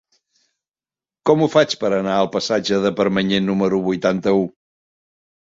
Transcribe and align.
Com 1.29 1.43
ho 1.43 1.47
faig 1.55 1.75
per 1.83 1.91
anar 1.97 2.15
al 2.21 2.31
passatge 2.37 2.81
de 2.87 2.93
Permanyer 3.01 3.43
número 3.51 3.83
vuitanta-u? 3.91 4.43